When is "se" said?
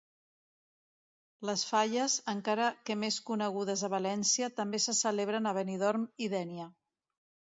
4.87-4.95